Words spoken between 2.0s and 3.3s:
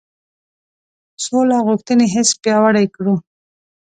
حس پیاوړی کړو.